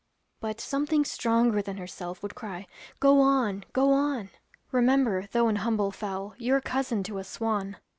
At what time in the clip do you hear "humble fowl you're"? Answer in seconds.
5.57-6.59